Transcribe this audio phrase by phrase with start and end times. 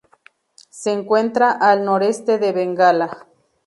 [0.71, 3.27] Se encuentra al noreste de Bengala.